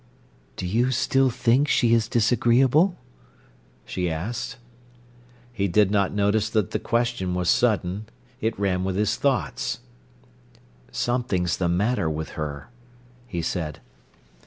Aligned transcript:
"Do 0.55 0.65
you 0.65 0.89
still 0.89 1.29
think 1.29 1.67
she 1.67 1.93
is 1.93 2.07
disagreeable?" 2.07 2.97
she 3.85 4.09
asked. 4.09 4.57
He 5.53 5.67
did 5.67 5.91
not 5.91 6.11
notice 6.11 6.49
that 6.49 6.71
the 6.71 6.79
question 6.79 7.35
was 7.35 7.51
sudden. 7.51 8.07
It 8.39 8.57
ran 8.57 8.83
with 8.83 8.95
his 8.95 9.15
thoughts. 9.15 9.77
"Something's 10.91 11.57
the 11.57 11.69
matter 11.69 12.09
with 12.09 12.29
her," 12.29 12.69
he 13.27 13.43
said. 13.43 13.79